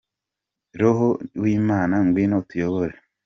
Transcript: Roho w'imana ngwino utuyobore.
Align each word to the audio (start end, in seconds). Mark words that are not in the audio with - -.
Roho 0.79 1.07
w'imana 1.41 1.95
ngwino 2.05 2.35
utuyobore. 2.41 2.95